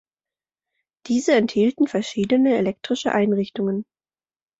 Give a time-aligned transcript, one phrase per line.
[1.05, 3.85] Diese enthielten verschiedene elektrische Einrichtungen.